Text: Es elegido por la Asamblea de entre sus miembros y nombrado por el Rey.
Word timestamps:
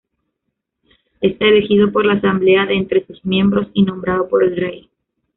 Es 1.19 1.35
elegido 1.39 1.91
por 1.91 2.07
la 2.07 2.13
Asamblea 2.13 2.65
de 2.65 2.73
entre 2.73 3.05
sus 3.05 3.23
miembros 3.23 3.67
y 3.75 3.83
nombrado 3.83 4.27
por 4.29 4.43
el 4.43 4.55
Rey. 4.55 4.89